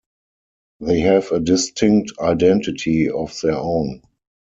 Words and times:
They 0.79 1.01
have 1.01 1.31
a 1.31 1.39
distinct 1.39 2.13
identity 2.19 3.07
of 3.11 3.39
their 3.41 3.53
own. 3.55 4.01